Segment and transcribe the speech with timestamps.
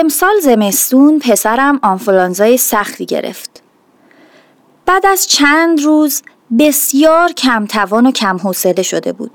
[0.00, 3.62] امسال زمستون پسرم آنفولانزای سختی گرفت.
[4.86, 6.22] بعد از چند روز
[6.58, 9.30] بسیار کمتوان و کم حوصله شده بود.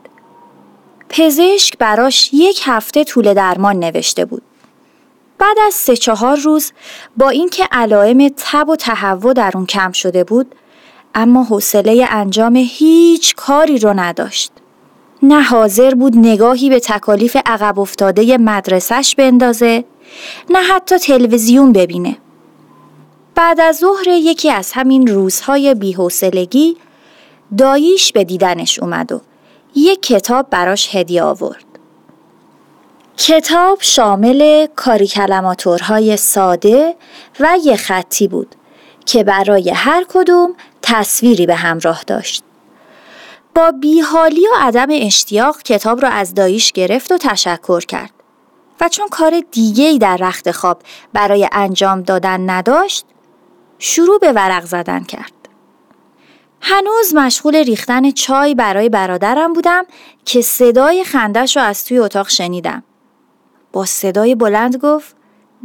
[1.10, 4.42] پزشک براش یک هفته طول درمان نوشته بود.
[5.38, 6.72] بعد از سه چهار روز
[7.18, 10.56] با اینکه علائم تب و تهوع در اون کم شده بود
[11.16, 14.52] اما حوصله انجام هیچ کاری رو نداشت.
[15.24, 19.86] نه حاضر بود نگاهی به تکالیف عقب افتاده مدرسش بندازه
[20.50, 22.18] نه حتی تلویزیون ببینه.
[23.36, 26.78] بعد از ظهر یکی از همین روزهای بیحوصلگی
[27.58, 29.22] داییش به دیدنش اومد و
[29.76, 31.66] یک کتاب براش هدیه آورد.
[33.18, 36.96] کتاب شامل کاری کلماتورهای ساده
[37.40, 38.56] و یه خطی بود
[39.06, 42.44] که برای هر کدوم تصویری به همراه داشت.
[43.56, 48.23] با بیحالی و عدم اشتیاق کتاب را از داییش گرفت و تشکر کرد.
[48.82, 50.82] و چون کار دیگه در رخت خواب
[51.14, 53.06] برای انجام دادن نداشت
[53.80, 55.34] شروع به ورق زدن کرد.
[56.62, 59.86] هنوز مشغول ریختن چای برای برادرم بودم
[60.26, 62.84] که صدای خندش رو از توی اتاق شنیدم.
[63.72, 65.16] با صدای بلند گفت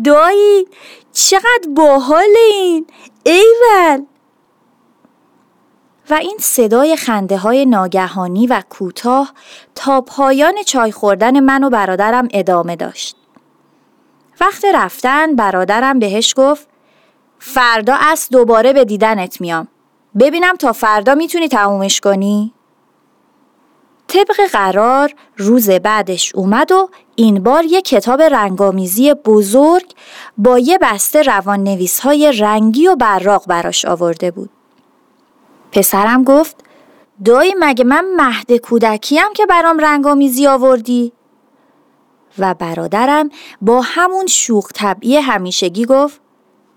[0.05, 0.67] دایی
[1.13, 2.87] چقدر باحال این
[3.25, 4.05] ایول
[6.11, 9.33] و این صدای خنده های ناگهانی و کوتاه
[9.75, 13.17] تا پایان چای خوردن من و برادرم ادامه داشت.
[14.41, 16.69] وقت رفتن برادرم بهش گفت
[17.39, 19.69] فردا از دوباره به دیدنت میام.
[20.19, 22.53] ببینم تا فردا می‌تونی تمومش کنی؟
[24.09, 29.95] طبق قرار روز بعدش اومد و این بار یه کتاب رنگامیزی بزرگ
[30.39, 34.51] با یه بسته روان نویس های رنگی و براق براش آورده بود.
[35.73, 36.57] پسرم گفت
[37.25, 41.13] دایی مگه من مهد کودکیم که برام رنگامیزی آوردی؟
[42.39, 43.31] و برادرم
[43.63, 46.21] با همون شوخ طبعی همیشگی گفت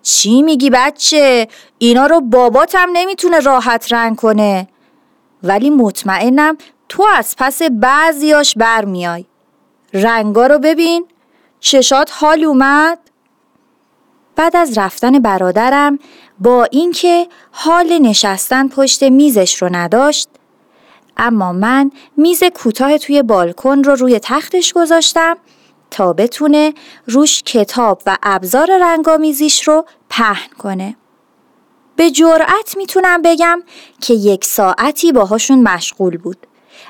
[0.02, 1.48] چی میگی بچه؟
[1.78, 4.68] اینا رو باباتم نمی‌تونه راحت رنگ کنه
[5.44, 6.58] ولی مطمئنم
[6.90, 9.26] تو از پس بعضیاش برمیای
[9.94, 11.06] رنگا رو ببین
[11.60, 13.00] چشات حال اومد
[14.36, 16.00] بعد از رفتن برادرم
[16.42, 20.30] با اینکه حال نشستن پشت میزش رو نداشت
[21.18, 25.38] اما من میز کوتاه توی بالکن رو روی تختش گذاشتم
[25.92, 26.74] تا بتونه
[27.08, 30.96] روش کتاب و ابزار رنگامیزیش رو پهن کنه.
[31.96, 33.64] به جرأت می‌تونم بگم
[34.02, 36.48] که یک ساعتی باهاشون مشغول بود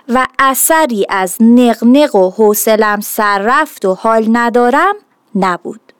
[0.09, 4.95] و اثری از نقنق و حوصلم سر رفت و حال ندارم
[5.35, 5.90] نبود.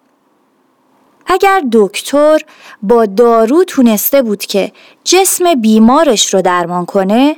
[1.28, 2.40] اگر دکتر
[2.82, 4.72] با دارو تونسته بود که
[5.04, 7.36] جسم بیمارش رو درمان کنه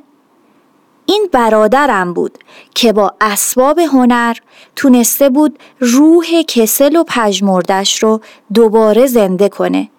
[1.05, 2.37] این برادرم بود
[2.75, 4.37] که با اسباب هنر
[4.75, 8.21] تونسته بود روح کسل و پژمردش رو
[8.53, 9.89] دوباره زنده کنه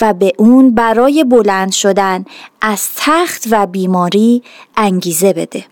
[0.00, 2.24] و به اون برای بلند شدن
[2.60, 4.42] از تخت و بیماری
[4.76, 5.64] انگیزه بده.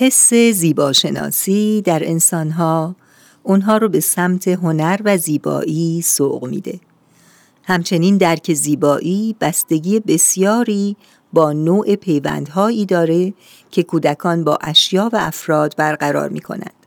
[0.00, 2.94] حس زیباشناسی در انسانها
[3.42, 6.80] اونها رو به سمت هنر و زیبایی سوق میده.
[7.64, 10.96] همچنین درک زیبایی بستگی بسیاری
[11.32, 13.34] با نوع پیوندهایی داره
[13.70, 16.86] که کودکان با اشیا و افراد برقرار می کنند.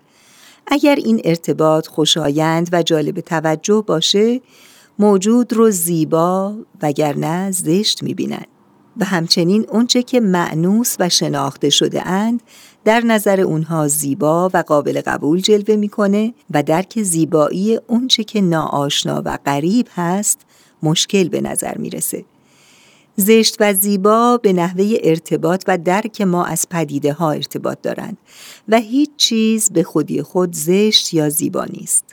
[0.67, 4.41] اگر این ارتباط خوشایند و جالب توجه باشه
[4.99, 8.47] موجود رو زیبا وگرنه زشت می بینند.
[8.97, 12.41] و همچنین اونچه که معنوس و شناخته شده اند
[12.85, 19.21] در نظر اونها زیبا و قابل قبول جلوه می‌کنه و درک زیبایی اونچه که ناآشنا
[19.25, 20.39] و غریب هست
[20.83, 22.25] مشکل به نظر می‌رسه.
[23.15, 28.17] زشت و زیبا به نحوه ارتباط و درک ما از پدیده ها ارتباط دارند
[28.67, 32.05] و هیچ چیز به خودی خود زشت یا زیبا نیست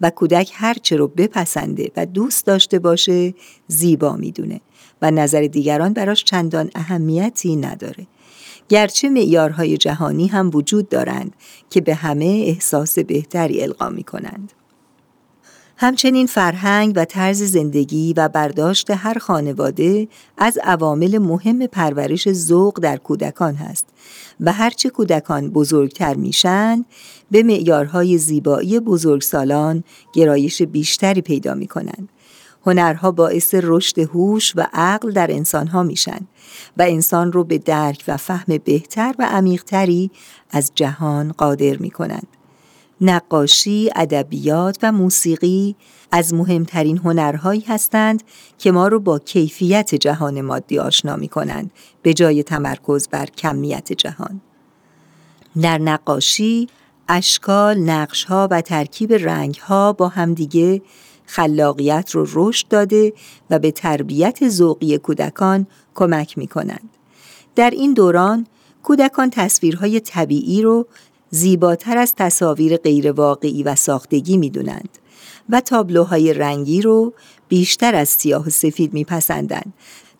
[0.00, 3.34] و کودک هرچه رو بپسنده و دوست داشته باشه
[3.68, 4.60] زیبا می‌دونه
[5.02, 8.06] و نظر دیگران براش چندان اهمیتی نداره
[8.68, 11.32] گرچه معیارهای جهانی هم وجود دارند
[11.70, 14.52] که به همه احساس بهتری القا می کنند.
[15.76, 20.08] همچنین فرهنگ و طرز زندگی و برداشت هر خانواده
[20.38, 23.86] از عوامل مهم پرورش ذوق در کودکان هست
[24.40, 26.84] و هرچه کودکان بزرگتر میشن
[27.30, 32.08] به معیارهای زیبایی بزرگسالان گرایش بیشتری پیدا می کنند.
[32.66, 36.20] هنرها باعث رشد هوش و عقل در انسانها میشن
[36.76, 40.10] و انسان رو به درک و فهم بهتر و عمیقتری
[40.50, 42.26] از جهان قادر می کنند.
[43.00, 45.76] نقاشی، ادبیات و موسیقی
[46.12, 48.22] از مهمترین هنرهایی هستند
[48.58, 51.70] که ما رو با کیفیت جهان مادی آشنا می کنند
[52.02, 54.40] به جای تمرکز بر کمیت جهان.
[55.62, 56.68] در نقاشی،
[57.08, 60.82] اشکال، نقشها و ترکیب رنگها با همدیگه
[61.26, 63.12] خلاقیت رو رشد داده
[63.50, 66.90] و به تربیت ذوقی کودکان کمک می کنند.
[67.54, 68.46] در این دوران
[68.82, 70.86] کودکان تصویرهای طبیعی رو
[71.30, 74.98] زیباتر از تصاویر غیرواقعی و ساختگی می دونند
[75.48, 77.12] و تابلوهای رنگی رو
[77.48, 79.72] بیشتر از سیاه و سفید میپسندند.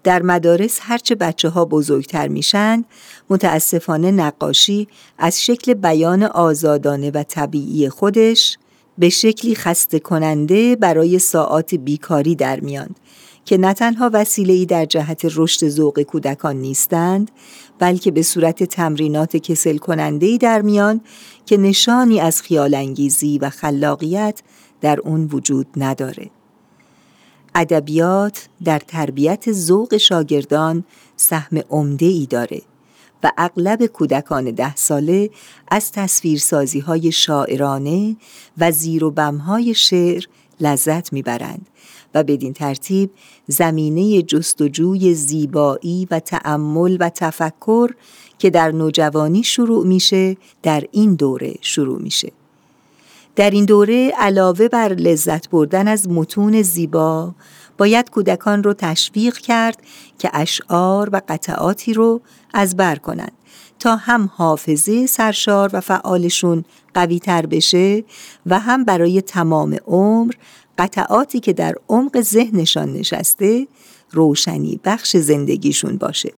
[0.05, 2.85] در مدارس هرچه بچه ها بزرگتر میشن
[3.31, 8.59] متاسفانه نقاشی از شکل بیان آزادانه و طبیعی خودش
[8.99, 12.95] به شکلی خسته کننده برای ساعات بیکاری در میان
[13.45, 17.31] که نه تنها وسیله‌ای در جهت رشد ذوق کودکان نیستند
[17.79, 21.01] بلکه به صورت تمرینات کسل کننده در میان
[21.47, 24.43] که نشانی از خیال انگیزی و خلاقیت
[24.81, 26.31] در اون وجود نداره.
[27.55, 30.85] ادبیات در تربیت ذوق شاگردان
[31.17, 32.63] سهم عمده ای داره
[33.25, 35.31] و اغلب کودکان ده ساله
[35.69, 38.17] از تصویرسازی های شاعرانه
[38.59, 40.25] و زیر و بمهای شعر
[40.61, 41.67] لذت می‌برند
[42.15, 43.11] و بدین ترتیب
[43.47, 47.91] زمینه جستجوی زیبایی و تأمل و تفکر
[48.39, 52.33] که در نوجوانی شروع میشه در این دوره شروع میشه.
[53.37, 57.35] در این دوره علاوه بر لذت بردن از متون زیبا
[57.79, 59.83] باید کودکان رو تشویق کرد
[60.19, 62.21] که اشعار و قطعاتی رو
[62.55, 63.33] از بر کنند
[63.79, 66.65] تا هم حافظه سرشار و فعالشون
[66.95, 68.05] قوی تر بشه
[68.47, 70.33] و هم برای تمام عمر
[70.79, 73.67] قطعاتی که در عمق ذهنشان نشسته
[74.11, 76.33] روشنی بخش زندگیشون باشه.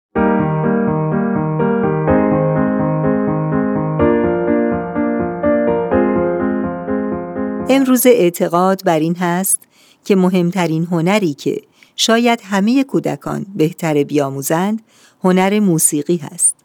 [7.69, 9.61] امروز اعتقاد بر این هست
[10.05, 11.61] که مهمترین هنری که
[11.95, 14.81] شاید همه کودکان بهتر بیاموزند
[15.23, 16.55] هنر موسیقی هست.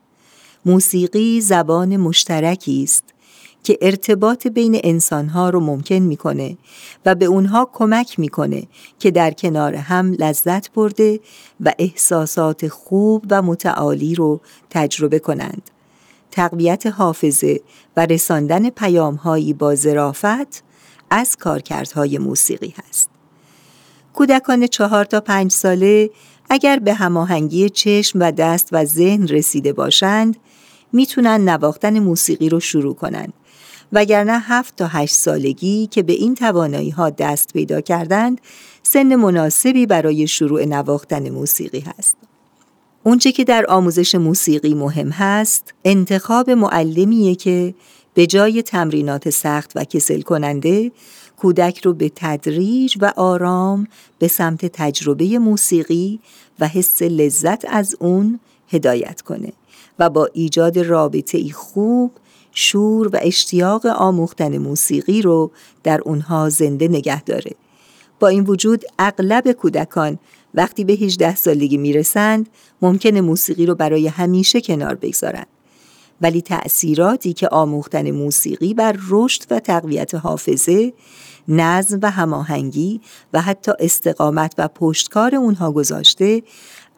[0.66, 3.04] موسیقی زبان مشترکی است
[3.64, 6.56] که ارتباط بین انسانها رو ممکن می‌کنه
[7.06, 8.62] و به اونها کمک می‌کنه
[8.98, 11.20] که در کنار هم لذت برده
[11.60, 14.40] و احساسات خوب و متعالی رو
[14.70, 15.70] تجربه کنند.
[16.30, 17.60] تقویت حافظه
[17.96, 20.62] و رساندن پیامهایی با ظرافت
[21.10, 23.19] از کارکردهای موسیقی هست.
[24.14, 26.10] کودکان چهار تا پنج ساله
[26.50, 30.36] اگر به هماهنگی چشم و دست و ذهن رسیده باشند
[30.92, 33.32] می‌تونن نواختن موسیقی رو شروع کنند
[33.92, 38.40] وگرنه هفت تا هشت سالگی که به این توانایی ها دست پیدا کردند
[38.82, 42.16] سن مناسبی برای شروع نواختن موسیقی هست.
[43.02, 47.74] اونچه که در آموزش موسیقی مهم هست انتخاب معلمیه که
[48.14, 50.92] به جای تمرینات سخت و کسل کننده
[51.40, 53.86] کودک رو به تدریج و آرام
[54.18, 56.20] به سمت تجربه موسیقی
[56.58, 59.52] و حس لذت از اون هدایت کنه
[59.98, 62.12] و با ایجاد رابطه ای خوب
[62.52, 65.50] شور و اشتیاق آموختن موسیقی رو
[65.82, 67.52] در اونها زنده نگه داره.
[68.20, 70.18] با این وجود اغلب کودکان
[70.54, 72.48] وقتی به 18 سالگی می‌رسند
[72.82, 75.46] ممکنه موسیقی رو برای همیشه کنار بگذارند.
[76.20, 80.92] ولی تأثیراتی که آموختن موسیقی بر رشد و تقویت حافظه،
[81.48, 83.00] نظم و هماهنگی
[83.32, 86.42] و حتی استقامت و پشتکار اونها گذاشته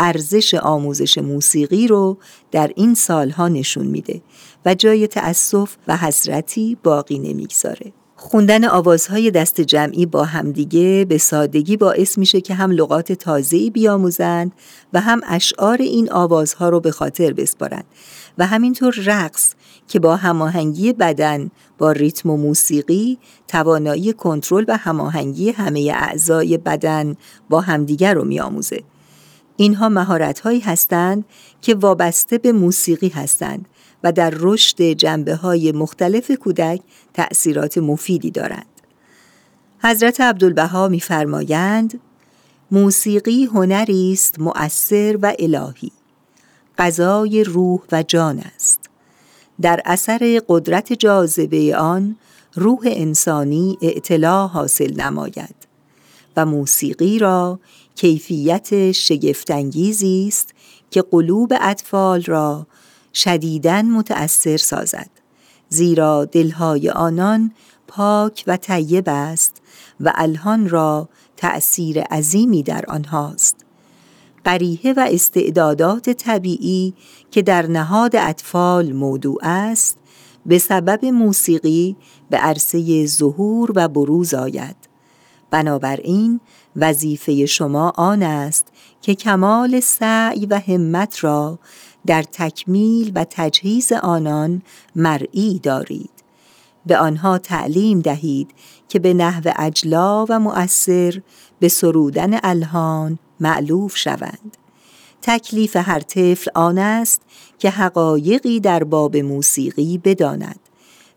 [0.01, 2.19] ارزش آموزش موسیقی رو
[2.51, 4.23] در این سالها نشون میده
[4.67, 7.93] و جای تأسف و حسرتی باقی نمی‌گذاره.
[8.17, 14.53] خوندن آوازهای دست جمعی با همدیگه به سادگی باعث میشه که هم لغات تازه‌ای بیاموزند
[14.93, 17.85] و هم اشعار این آوازها رو به خاطر بسپارند
[18.39, 19.55] و همینطور رقص
[19.89, 27.17] که با هماهنگی بدن با ریتم و موسیقی توانایی کنترل و هماهنگی همه اعضای بدن
[27.51, 28.83] با همدیگر رو میآموزه
[29.57, 31.25] اینها مهارت هایی هستند
[31.61, 33.69] که وابسته به موسیقی هستند
[34.05, 36.81] و در رشد جنبه های مختلف کودک
[37.15, 38.67] تأثیرات مفیدی دارند.
[39.83, 42.01] حضرت عبدالبها میفرمایند
[42.71, 45.93] موسیقی هنری است مؤثر و الهی
[46.79, 48.81] غذای روح و جان است.
[49.61, 52.17] در اثر قدرت جاذبه آن
[52.55, 55.55] روح انسانی اعتلاع حاصل نماید
[56.37, 57.61] و موسیقی را
[57.95, 60.55] کیفیت شگفتانگیزی است
[60.91, 62.67] که قلوب اطفال را
[63.15, 65.11] شدیداً متأثر سازد
[65.69, 67.53] زیرا دلهای آنان
[67.89, 69.63] پاک و طیب است
[70.01, 73.57] و الهان را تأثیر عظیمی در آنهاست.
[74.45, 76.95] قریه و استعدادات طبیعی
[77.31, 79.99] که در نهاد اطفال موضوع است
[80.47, 81.97] به سبب موسیقی
[82.31, 84.77] به عرصه ظهور و بروز آید.
[85.51, 86.41] بنابراین
[86.77, 88.67] وظیفه شما آن است
[89.03, 91.59] که کمال سعی و همت را
[92.07, 94.63] در تکمیل و تجهیز آنان
[94.97, 96.11] مرئی دارید.
[96.87, 98.51] به آنها تعلیم دهید
[98.89, 101.23] که به نحو اجلا و مؤثر
[101.61, 104.57] به سرودن الهان معلوف شوند.
[105.23, 107.23] تکلیف هر طفل آن است
[107.59, 110.61] که حقایقی در باب موسیقی بداند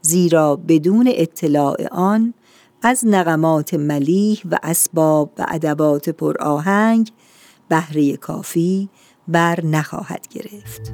[0.01, 2.33] زیرا بدون اطلاع آن
[2.81, 7.11] از نغمات ملیح و اسباب و ادبات پرآهنگ
[7.69, 8.89] بهره کافی
[9.27, 10.93] بر نخواهد گرفت.